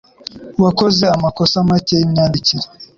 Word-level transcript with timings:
Wakoze 0.63 1.03
amakosa 1.15 1.57
make 1.69 1.93
yimyandikire. 1.99 2.65